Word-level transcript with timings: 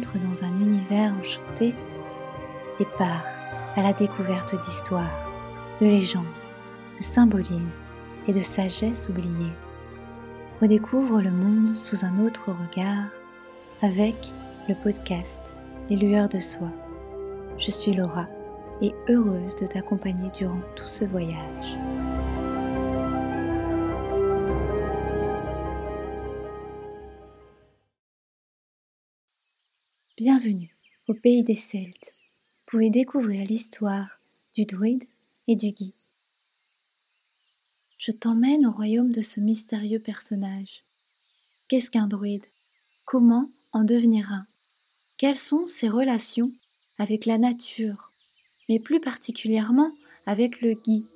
entre 0.00 0.18
dans 0.18 0.44
un 0.44 0.60
univers 0.60 1.12
enchanté 1.20 1.74
et 2.80 2.84
part 2.96 3.24
à 3.76 3.82
la 3.82 3.92
découverte 3.92 4.58
d'histoires, 4.58 5.28
de 5.78 5.86
légendes, 5.86 6.24
de 6.96 7.02
symbolismes 7.02 7.82
et 8.26 8.32
de 8.32 8.40
sagesse 8.40 9.10
oubliée. 9.10 9.52
Redécouvre 10.62 11.20
le 11.20 11.30
monde 11.30 11.76
sous 11.76 12.06
un 12.06 12.18
autre 12.24 12.50
regard 12.50 13.08
avec 13.82 14.32
le 14.70 14.74
podcast 14.74 15.54
Les 15.90 15.96
lueurs 15.96 16.30
de 16.30 16.38
soi. 16.38 16.68
Je 17.58 17.70
suis 17.70 17.92
Laura 17.92 18.26
et 18.80 18.94
heureuse 19.10 19.54
de 19.56 19.66
t'accompagner 19.66 20.30
durant 20.30 20.60
tout 20.76 20.88
ce 20.88 21.04
voyage. 21.04 21.76
Bienvenue 30.22 30.68
au 31.08 31.14
pays 31.14 31.44
des 31.44 31.54
Celtes. 31.54 32.14
Vous 32.14 32.72
pouvez 32.72 32.90
découvrir 32.90 33.42
l'histoire 33.46 34.20
du 34.54 34.66
druide 34.66 35.04
et 35.48 35.56
du 35.56 35.70
gui. 35.70 35.94
Je 37.96 38.12
t'emmène 38.12 38.66
au 38.66 38.70
royaume 38.70 39.12
de 39.12 39.22
ce 39.22 39.40
mystérieux 39.40 39.98
personnage. 39.98 40.82
Qu'est-ce 41.70 41.90
qu'un 41.90 42.06
druide? 42.06 42.44
Comment 43.06 43.48
en 43.72 43.82
devenir 43.82 44.30
un? 44.30 44.44
Quelles 45.16 45.38
sont 45.38 45.66
ses 45.66 45.88
relations 45.88 46.52
avec 46.98 47.24
la 47.24 47.38
nature, 47.38 48.12
mais 48.68 48.78
plus 48.78 49.00
particulièrement 49.00 49.90
avec 50.26 50.60
le 50.60 50.74
gui, 50.74 51.06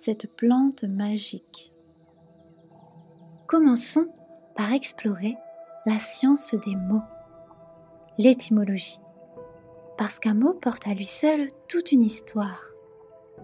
cette 0.00 0.34
plante 0.34 0.84
magique? 0.84 1.72
Commençons 3.46 4.08
par 4.56 4.72
explorer 4.72 5.34
la 5.84 5.98
science 5.98 6.54
des 6.64 6.74
mots 6.74 7.02
l'étymologie. 8.20 9.00
Parce 9.96 10.18
qu'un 10.18 10.34
mot 10.34 10.52
porte 10.52 10.86
à 10.86 10.92
lui 10.92 11.06
seul 11.06 11.48
toute 11.68 11.90
une 11.90 12.02
histoire. 12.02 12.60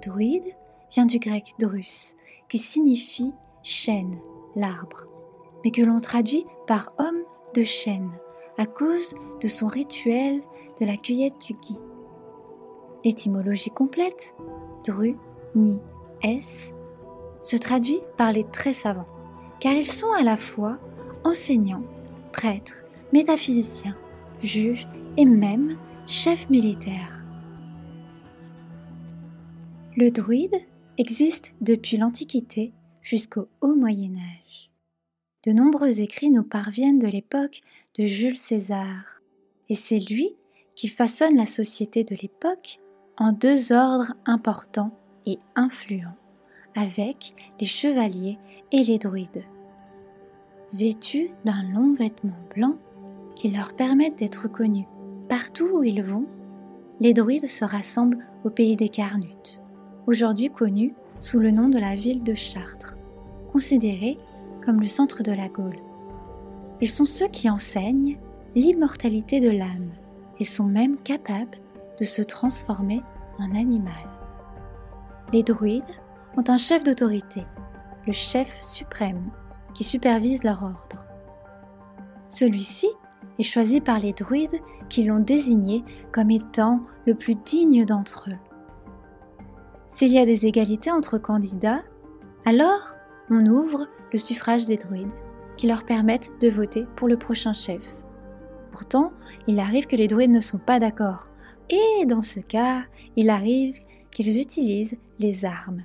Druide 0.04 0.54
vient 0.92 1.06
du 1.06 1.18
grec 1.18 1.54
drus, 1.58 2.14
qui 2.50 2.58
signifie 2.58 3.32
chêne, 3.62 4.18
l'arbre, 4.54 5.06
mais 5.64 5.70
que 5.70 5.80
l'on 5.80 5.98
traduit 5.98 6.44
par 6.66 6.92
homme 6.98 7.22
de 7.54 7.62
chêne, 7.62 8.10
à 8.58 8.66
cause 8.66 9.14
de 9.40 9.48
son 9.48 9.66
rituel 9.66 10.42
de 10.78 10.84
la 10.84 10.98
cueillette 10.98 11.38
du 11.46 11.54
gui. 11.54 11.78
L'étymologie 13.02 13.70
complète, 13.70 14.34
dru, 14.84 15.16
ni, 15.54 15.78
s, 16.22 16.74
se 17.40 17.56
traduit 17.56 18.00
par 18.18 18.30
les 18.30 18.44
très 18.44 18.74
savants, 18.74 19.08
car 19.58 19.72
ils 19.72 19.90
sont 19.90 20.12
à 20.12 20.22
la 20.22 20.36
fois 20.36 20.76
enseignants, 21.24 21.84
prêtres, 22.30 22.84
métaphysiciens, 23.14 23.96
juge 24.42 24.86
et 25.16 25.24
même 25.24 25.76
chef 26.06 26.48
militaire. 26.50 27.24
Le 29.96 30.10
druide 30.10 30.56
existe 30.98 31.54
depuis 31.60 31.96
l'Antiquité 31.96 32.72
jusqu'au 33.02 33.48
Haut 33.60 33.74
Moyen 33.74 34.14
Âge. 34.16 34.70
De 35.44 35.52
nombreux 35.52 36.00
écrits 36.00 36.30
nous 36.30 36.42
parviennent 36.42 36.98
de 36.98 37.06
l'époque 37.06 37.60
de 37.98 38.06
Jules 38.06 38.36
César, 38.36 39.22
et 39.68 39.74
c'est 39.74 40.00
lui 40.00 40.34
qui 40.74 40.88
façonne 40.88 41.36
la 41.36 41.46
société 41.46 42.04
de 42.04 42.16
l'époque 42.20 42.80
en 43.16 43.32
deux 43.32 43.72
ordres 43.72 44.12
importants 44.26 44.92
et 45.24 45.38
influents, 45.54 46.16
avec 46.74 47.34
les 47.60 47.66
chevaliers 47.66 48.38
et 48.72 48.84
les 48.84 48.98
druides. 48.98 49.44
Vêtus 50.72 51.30
d'un 51.44 51.62
long 51.72 51.94
vêtement 51.94 52.36
blanc, 52.54 52.76
qui 53.36 53.50
leur 53.50 53.74
permettent 53.74 54.18
d'être 54.18 54.48
connus 54.48 54.88
partout 55.28 55.68
où 55.72 55.84
ils 55.84 56.02
vont, 56.02 56.26
les 57.00 57.14
druides 57.14 57.46
se 57.46 57.64
rassemblent 57.64 58.26
au 58.44 58.50
pays 58.50 58.76
des 58.76 58.88
Carnutes, 58.88 59.60
aujourd'hui 60.06 60.50
connu 60.50 60.94
sous 61.20 61.38
le 61.38 61.50
nom 61.50 61.68
de 61.68 61.78
la 61.78 61.94
ville 61.94 62.24
de 62.24 62.34
Chartres, 62.34 62.96
considérée 63.52 64.18
comme 64.64 64.80
le 64.80 64.86
centre 64.86 65.22
de 65.22 65.32
la 65.32 65.48
Gaule. 65.48 65.78
Ils 66.80 66.90
sont 66.90 67.04
ceux 67.04 67.28
qui 67.28 67.48
enseignent 67.50 68.18
l'immortalité 68.54 69.40
de 69.40 69.50
l'âme 69.50 69.92
et 70.38 70.44
sont 70.44 70.64
même 70.64 70.96
capables 70.98 71.58
de 72.00 72.04
se 72.04 72.22
transformer 72.22 73.02
en 73.38 73.52
animal. 73.52 73.92
Les 75.32 75.42
druides 75.42 75.82
ont 76.36 76.44
un 76.48 76.58
chef 76.58 76.84
d'autorité, 76.84 77.42
le 78.06 78.12
chef 78.12 78.60
suprême, 78.60 79.30
qui 79.74 79.84
supervise 79.84 80.42
leur 80.42 80.62
ordre. 80.62 81.04
Celui-ci 82.28 82.88
est 83.38 83.42
choisi 83.42 83.80
par 83.80 83.98
les 83.98 84.12
druides 84.12 84.60
qui 84.88 85.04
l'ont 85.04 85.20
désigné 85.20 85.84
comme 86.12 86.30
étant 86.30 86.80
le 87.06 87.14
plus 87.14 87.34
digne 87.34 87.84
d'entre 87.84 88.30
eux. 88.30 88.38
S'il 89.88 90.12
y 90.12 90.18
a 90.18 90.26
des 90.26 90.46
égalités 90.46 90.90
entre 90.90 91.18
candidats, 91.18 91.82
alors 92.44 92.94
on 93.30 93.46
ouvre 93.46 93.88
le 94.12 94.18
suffrage 94.18 94.66
des 94.66 94.76
druides 94.76 95.12
qui 95.56 95.66
leur 95.66 95.84
permettent 95.84 96.32
de 96.40 96.48
voter 96.48 96.86
pour 96.96 97.08
le 97.08 97.16
prochain 97.16 97.52
chef. 97.52 97.82
Pourtant, 98.72 99.12
il 99.46 99.58
arrive 99.58 99.86
que 99.86 99.96
les 99.96 100.08
druides 100.08 100.30
ne 100.30 100.40
sont 100.40 100.58
pas 100.58 100.78
d'accord, 100.78 101.28
et 101.70 102.04
dans 102.06 102.22
ce 102.22 102.40
cas, 102.40 102.82
il 103.16 103.30
arrive 103.30 103.78
qu'ils 104.10 104.38
utilisent 104.40 104.96
les 105.18 105.44
armes. 105.44 105.84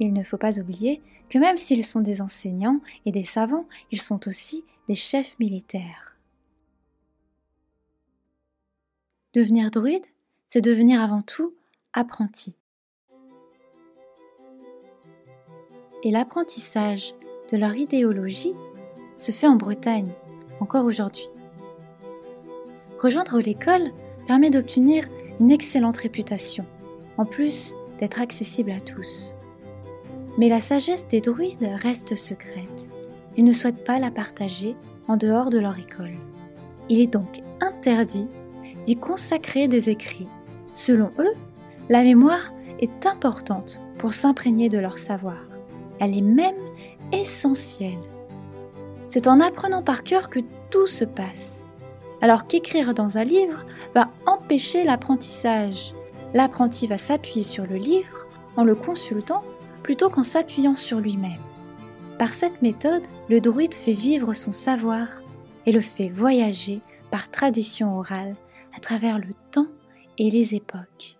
Il 0.00 0.12
ne 0.12 0.22
faut 0.22 0.36
pas 0.36 0.60
oublier 0.60 1.02
que 1.28 1.38
même 1.38 1.56
s'ils 1.56 1.84
sont 1.84 2.00
des 2.00 2.20
enseignants 2.20 2.80
et 3.06 3.12
des 3.12 3.24
savants, 3.24 3.66
ils 3.90 4.00
sont 4.00 4.26
aussi 4.28 4.64
des 4.88 4.94
chefs 4.94 5.38
militaires. 5.38 6.09
Devenir 9.32 9.70
druide, 9.70 10.06
c'est 10.48 10.60
devenir 10.60 11.00
avant 11.00 11.22
tout 11.22 11.54
apprenti. 11.92 12.56
Et 16.02 16.10
l'apprentissage 16.10 17.14
de 17.52 17.56
leur 17.56 17.76
idéologie 17.76 18.54
se 19.16 19.30
fait 19.30 19.46
en 19.46 19.54
Bretagne, 19.54 20.10
encore 20.58 20.84
aujourd'hui. 20.84 21.28
Rejoindre 22.98 23.40
l'école 23.40 23.92
permet 24.26 24.50
d'obtenir 24.50 25.08
une 25.38 25.52
excellente 25.52 25.98
réputation, 25.98 26.66
en 27.16 27.24
plus 27.24 27.76
d'être 28.00 28.20
accessible 28.20 28.72
à 28.72 28.80
tous. 28.80 29.36
Mais 30.38 30.48
la 30.48 30.60
sagesse 30.60 31.06
des 31.06 31.20
druides 31.20 31.70
reste 31.76 32.16
secrète. 32.16 32.90
Ils 33.36 33.44
ne 33.44 33.52
souhaitent 33.52 33.84
pas 33.84 34.00
la 34.00 34.10
partager 34.10 34.74
en 35.06 35.16
dehors 35.16 35.50
de 35.50 35.58
leur 35.58 35.78
école. 35.78 36.16
Il 36.88 36.98
est 36.98 37.12
donc 37.12 37.42
interdit 37.60 38.26
d'y 38.84 38.96
consacrer 38.96 39.68
des 39.68 39.90
écrits. 39.90 40.28
Selon 40.74 41.10
eux, 41.18 41.34
la 41.88 42.02
mémoire 42.02 42.52
est 42.80 43.06
importante 43.06 43.80
pour 43.98 44.14
s'imprégner 44.14 44.68
de 44.68 44.78
leur 44.78 44.98
savoir. 44.98 45.38
Elle 45.98 46.16
est 46.16 46.22
même 46.22 46.54
essentielle. 47.12 47.98
C'est 49.08 49.26
en 49.26 49.40
apprenant 49.40 49.82
par 49.82 50.02
cœur 50.02 50.30
que 50.30 50.40
tout 50.70 50.86
se 50.86 51.04
passe. 51.04 51.64
Alors 52.22 52.46
qu'écrire 52.46 52.94
dans 52.94 53.18
un 53.18 53.24
livre 53.24 53.64
va 53.94 54.10
empêcher 54.26 54.84
l'apprentissage. 54.84 55.94
L'apprenti 56.32 56.86
va 56.86 56.98
s'appuyer 56.98 57.42
sur 57.42 57.66
le 57.66 57.76
livre 57.76 58.26
en 58.56 58.64
le 58.64 58.74
consultant 58.74 59.42
plutôt 59.82 60.10
qu'en 60.10 60.22
s'appuyant 60.22 60.76
sur 60.76 61.00
lui-même. 61.00 61.40
Par 62.18 62.28
cette 62.28 62.62
méthode, 62.62 63.02
le 63.28 63.40
druide 63.40 63.74
fait 63.74 63.92
vivre 63.92 64.34
son 64.34 64.52
savoir 64.52 65.08
et 65.66 65.72
le 65.72 65.80
fait 65.80 66.08
voyager 66.08 66.80
par 67.10 67.30
tradition 67.30 67.98
orale 67.98 68.36
à 68.74 68.80
travers 68.80 69.18
le 69.18 69.32
temps 69.50 69.68
et 70.18 70.30
les 70.30 70.54
époques. 70.54 71.16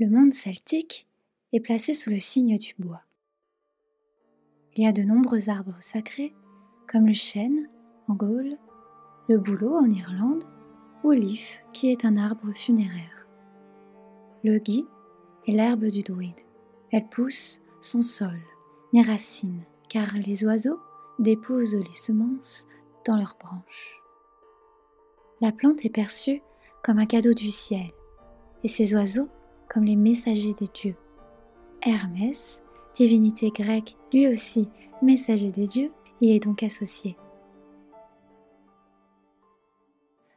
Le 0.00 0.08
monde 0.08 0.32
celtique 0.32 1.06
est 1.52 1.60
placé 1.60 1.92
sous 1.92 2.08
le 2.08 2.18
signe 2.18 2.56
du 2.56 2.74
bois. 2.78 3.02
Il 4.74 4.82
y 4.82 4.86
a 4.86 4.92
de 4.92 5.02
nombreux 5.02 5.50
arbres 5.50 5.76
sacrés, 5.80 6.34
comme 6.88 7.06
le 7.06 7.12
chêne 7.12 7.68
en 8.08 8.14
Gaule, 8.14 8.56
le 9.28 9.36
bouleau 9.36 9.76
en 9.76 9.90
Irlande 9.90 10.44
ou 11.04 11.10
l'if 11.10 11.62
qui 11.74 11.90
est 11.90 12.06
un 12.06 12.16
arbre 12.16 12.50
funéraire. 12.52 13.26
Le 14.42 14.56
gui 14.56 14.86
est 15.46 15.52
l'herbe 15.52 15.84
du 15.88 16.00
druide. 16.00 16.40
Elle 16.92 17.06
pousse 17.10 17.60
sans 17.82 18.00
sol 18.00 18.40
ni 18.94 19.02
racines 19.02 19.66
car 19.90 20.14
les 20.14 20.46
oiseaux 20.46 20.80
déposent 21.18 21.76
les 21.76 21.92
semences 21.94 22.66
dans 23.04 23.18
leurs 23.18 23.36
branches. 23.38 24.00
La 25.42 25.52
plante 25.52 25.84
est 25.84 25.90
perçue 25.90 26.40
comme 26.82 26.98
un 26.98 27.06
cadeau 27.06 27.34
du 27.34 27.50
ciel 27.50 27.90
et 28.64 28.68
ces 28.68 28.94
oiseaux 28.94 29.28
comme 29.70 29.84
les 29.84 29.96
messagers 29.96 30.54
des 30.58 30.66
dieux. 30.66 30.96
Hermès, 31.82 32.62
divinité 32.94 33.50
grecque 33.50 33.96
lui 34.12 34.28
aussi 34.28 34.68
messager 35.00 35.50
des 35.50 35.66
dieux, 35.66 35.92
y 36.20 36.32
est 36.32 36.44
donc 36.44 36.62
associé. 36.62 37.16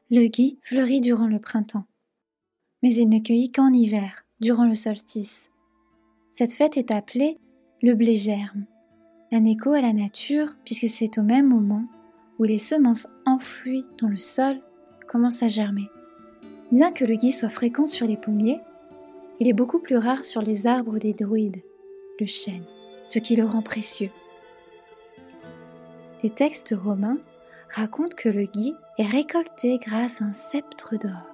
Le 0.09 0.27
gui 0.27 0.59
fleurit 0.61 1.01
durant 1.01 1.27
le 1.27 1.39
printemps, 1.39 1.85
mais 2.81 2.93
il 2.93 3.09
ne 3.09 3.19
cueillit 3.19 3.51
qu'en 3.51 3.73
hiver, 3.73 4.25
durant 4.39 4.65
le 4.65 4.75
solstice. 4.75 5.49
Cette 6.31 6.53
fête 6.53 6.77
est 6.77 6.91
appelée 6.91 7.39
le 7.81 7.95
blé 7.95 8.15
germe, 8.15 8.65
un 9.31 9.43
écho 9.43 9.73
à 9.73 9.81
la 9.81 9.93
nature 9.93 10.55
puisque 10.63 10.87
c'est 10.87 11.17
au 11.17 11.23
même 11.23 11.47
moment 11.47 11.85
où 12.39 12.43
les 12.43 12.57
semences 12.57 13.07
enfouies 13.25 13.85
dans 13.99 14.07
le 14.07 14.17
sol 14.17 14.61
commencent 15.07 15.43
à 15.43 15.47
germer. 15.47 15.89
Bien 16.71 16.91
que 16.91 17.05
le 17.05 17.15
gui 17.15 17.31
soit 17.31 17.49
fréquent 17.49 17.85
sur 17.85 18.07
les 18.07 18.17
pommiers, 18.17 18.61
il 19.43 19.49
est 19.49 19.53
beaucoup 19.53 19.79
plus 19.79 19.97
rare 19.97 20.23
sur 20.23 20.41
les 20.41 20.67
arbres 20.67 20.99
des 20.99 21.13
druides, 21.13 21.61
le 22.17 22.25
chêne, 22.25 22.63
ce 23.07 23.19
qui 23.19 23.35
le 23.35 23.43
rend 23.43 23.61
précieux. 23.61 24.09
Les 26.23 26.29
textes 26.29 26.73
romains 26.81 27.17
racontent 27.69 28.15
que 28.15 28.29
le 28.29 28.45
gui 28.45 28.73
est 28.97 29.05
récolté 29.05 29.79
grâce 29.85 30.21
à 30.21 30.25
un 30.25 30.31
sceptre 30.31 30.95
d'or, 30.95 31.27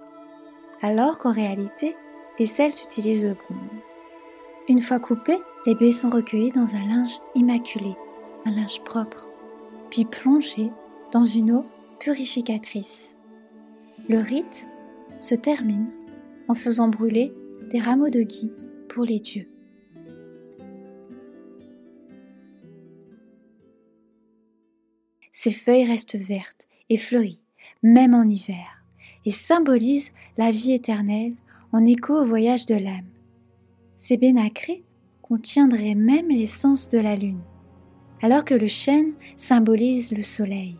alors 0.81 1.19
qu'en 1.19 1.31
réalité, 1.31 1.95
les 2.39 2.47
Celtes 2.47 2.83
utilisent 2.83 3.25
le 3.25 3.35
bronze. 3.35 3.59
Une 4.67 4.79
fois 4.79 4.97
coupés, 4.97 5.37
les 5.67 5.75
baies 5.75 5.91
sont 5.91 6.09
recueillis 6.09 6.51
dans 6.51 6.75
un 6.75 6.87
linge 6.87 7.19
immaculé, 7.35 7.95
un 8.47 8.49
linge 8.49 8.81
propre, 8.85 9.27
puis 9.91 10.05
plongés 10.05 10.71
dans 11.11 11.25
une 11.25 11.51
eau 11.51 11.65
purificatrice. 11.99 13.15
Le 14.07 14.17
rite 14.17 14.67
se 15.19 15.35
termine 15.35 15.91
en 16.47 16.55
faisant 16.55 16.87
brûler 16.87 17.35
des 17.69 17.79
rameaux 17.79 18.09
de 18.09 18.21
gui 18.21 18.51
pour 18.87 19.05
les 19.05 19.19
dieux. 19.19 19.47
Ces 25.31 25.51
feuilles 25.51 25.85
restent 25.85 26.17
vertes 26.17 26.67
et 26.89 26.97
fleuries, 26.97 27.39
même 27.81 28.13
en 28.13 28.23
hiver, 28.23 28.83
et 29.25 29.31
symbolisent 29.31 30.11
la 30.37 30.51
vie 30.51 30.73
éternelle 30.73 31.35
en 31.71 31.85
écho 31.85 32.13
au 32.13 32.25
voyage 32.25 32.65
de 32.65 32.75
l'âme. 32.75 33.07
Ces 33.97 34.17
bénacrés 34.17 34.83
contiendraient 35.21 35.95
même 35.95 36.29
l'essence 36.29 36.89
de 36.89 36.97
la 36.97 37.15
lune, 37.15 37.41
alors 38.21 38.43
que 38.43 38.53
le 38.55 38.67
chêne 38.67 39.13
symbolise 39.37 40.11
le 40.11 40.23
soleil, 40.23 40.75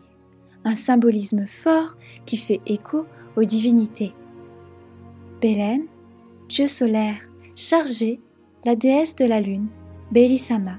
un 0.64 0.74
symbolisme 0.74 1.46
fort 1.46 1.96
qui 2.26 2.36
fait 2.36 2.60
écho 2.66 3.06
aux 3.36 3.44
divinités. 3.44 4.12
Bélène, 5.40 5.86
dieu 6.50 6.66
solaire, 6.66 7.20
chargé, 7.54 8.18
la 8.64 8.74
déesse 8.74 9.14
de 9.14 9.24
la 9.24 9.40
lune, 9.40 9.68
Bélisama, 10.10 10.78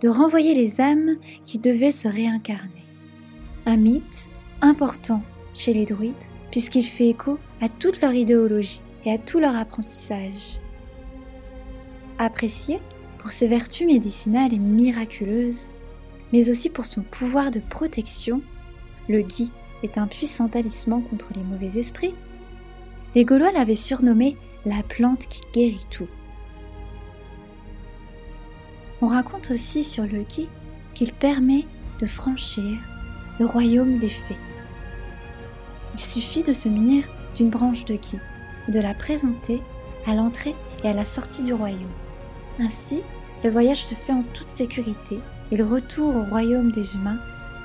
de 0.00 0.08
renvoyer 0.08 0.54
les 0.54 0.80
âmes 0.80 1.18
qui 1.44 1.58
devaient 1.58 1.90
se 1.90 2.08
réincarner 2.08 2.86
un 3.66 3.76
mythe 3.76 4.30
important 4.62 5.20
chez 5.52 5.74
les 5.74 5.84
druides 5.84 6.14
puisqu'il 6.50 6.84
fait 6.84 7.10
écho 7.10 7.38
à 7.60 7.68
toute 7.68 8.00
leur 8.00 8.14
idéologie 8.14 8.80
et 9.04 9.12
à 9.12 9.18
tout 9.18 9.40
leur 9.40 9.54
apprentissage. 9.56 10.58
Apprécié 12.16 12.80
pour 13.18 13.30
ses 13.30 13.46
vertus 13.46 13.86
médicinales 13.86 14.54
et 14.54 14.58
miraculeuses, 14.58 15.70
mais 16.32 16.48
aussi 16.48 16.70
pour 16.70 16.86
son 16.86 17.02
pouvoir 17.02 17.50
de 17.50 17.60
protection, 17.60 18.40
le 19.06 19.20
gui 19.20 19.52
est 19.82 19.98
un 19.98 20.06
puissant 20.06 20.48
talisman 20.48 21.02
contre 21.02 21.28
les 21.36 21.42
mauvais 21.42 21.78
esprits. 21.78 22.14
Les 23.14 23.26
Gaulois 23.26 23.52
l'avaient 23.52 23.74
surnommé 23.74 24.38
la 24.66 24.82
plante 24.82 25.26
qui 25.28 25.42
guérit 25.52 25.86
tout. 25.90 26.08
On 29.00 29.06
raconte 29.06 29.50
aussi 29.50 29.84
sur 29.84 30.04
le 30.04 30.22
gui 30.22 30.48
qu'il 30.94 31.12
permet 31.12 31.66
de 32.00 32.06
franchir 32.06 32.78
le 33.38 33.46
royaume 33.46 33.98
des 33.98 34.08
fées. 34.08 34.36
Il 35.94 36.00
suffit 36.00 36.42
de 36.42 36.52
se 36.52 36.68
munir 36.68 37.04
d'une 37.36 37.50
branche 37.50 37.84
de 37.84 37.94
gui 37.94 38.18
de 38.68 38.80
la 38.80 38.94
présenter 38.94 39.62
à 40.06 40.14
l'entrée 40.14 40.54
et 40.84 40.88
à 40.88 40.92
la 40.92 41.04
sortie 41.04 41.42
du 41.42 41.54
royaume. 41.54 41.90
Ainsi, 42.58 43.00
le 43.44 43.50
voyage 43.50 43.84
se 43.84 43.94
fait 43.94 44.12
en 44.12 44.24
toute 44.34 44.50
sécurité 44.50 45.20
et 45.50 45.56
le 45.56 45.64
retour 45.64 46.14
au 46.14 46.24
royaume 46.24 46.72
des 46.72 46.94
humains 46.94 47.20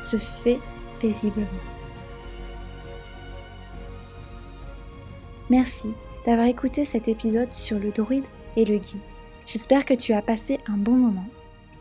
se 0.10 0.18
fait 0.18 0.60
paisiblement. 1.00 1.48
Merci 5.50 5.94
d'avoir 6.25 6.48
écouté 6.48 6.86
cet 6.86 7.08
épisode 7.08 7.52
sur 7.54 7.80
le 7.80 7.92
druide 7.92 8.25
et 8.56 8.66
le 8.66 8.78
gui. 8.78 9.00
J'espère 9.46 9.86
que 9.86 9.94
tu 9.94 10.14
as 10.14 10.22
passé 10.22 10.58
un 10.68 10.78
bon 10.78 10.94
moment. 10.94 11.25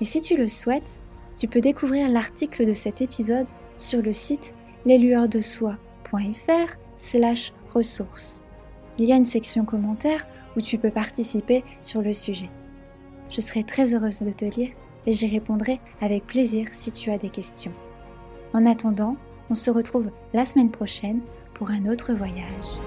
Et 0.01 0.05
si 0.05 0.21
tu 0.21 0.37
le 0.37 0.49
souhaites, 0.49 1.01
tu 1.37 1.49
peux 1.49 1.61
découvrir 1.61 2.09
l'article 2.09 2.67
de 2.67 2.73
cet 2.73 3.01
épisode 3.01 3.47
sur 3.77 4.03
le 4.03 4.13
site 4.13 4.55
leslueursdesoi.fr 4.85 6.77
slash 6.97 7.53
ressources. 7.73 8.41
Il 8.99 9.09
y 9.09 9.13
a 9.13 9.17
une 9.17 9.25
section 9.25 9.65
commentaires 9.65 10.27
où 10.57 10.61
tu 10.61 10.79
peux 10.79 10.91
participer 10.91 11.65
sur 11.81 12.03
le 12.03 12.13
sujet. 12.13 12.51
Je 13.31 13.41
serai 13.41 13.65
très 13.65 13.95
heureuse 13.95 14.21
de 14.21 14.33
te 14.33 14.45
lire 14.45 14.71
et 15.07 15.13
j'y 15.13 15.27
répondrai 15.27 15.81
avec 16.01 16.27
plaisir 16.27 16.69
si 16.73 16.93
tu 16.93 17.11
as 17.11 17.19
des 17.19 17.31
questions. 17.31 17.73
En 18.53 18.67
attendant, 18.67 19.17
on 19.51 19.55
se 19.55 19.71
retrouve 19.71 20.11
la 20.35 20.45
semaine 20.45 20.71
prochaine 20.71 21.21
pour 21.55 21.71
un 21.71 21.87
autre 21.87 22.13
voyage. 22.13 22.79